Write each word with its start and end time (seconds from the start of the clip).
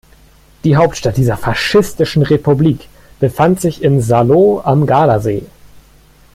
Die 0.63 0.77
Hauptstadt 0.77 1.17
dieser 1.17 1.37
faschistischen 1.37 2.23
Republik 2.23 2.89
befand 3.19 3.61
sich 3.61 3.83
in 3.83 4.01
Salò 4.01 4.63
am 4.65 4.87
Gardasee. 4.87 5.43